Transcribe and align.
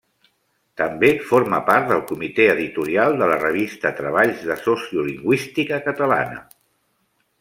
També 0.81 1.09
forma 1.31 1.59
part 1.67 1.91
del 1.91 2.01
Comitè 2.11 2.47
Editorial 2.53 3.17
de 3.19 3.27
la 3.33 3.37
revista 3.43 3.91
Treballs 4.01 4.41
de 4.49 4.57
Sociolingüística 4.63 5.81
Catalana. 5.91 6.43